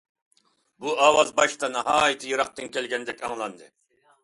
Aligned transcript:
بۇ 0.85 0.93
ئاۋاز 1.07 1.33
باشتا 1.41 1.69
ناھايىتى 1.75 2.33
يىراقتىن 2.33 2.73
كەلگەندەك 2.79 3.25
ئاڭلاندى. 3.31 3.73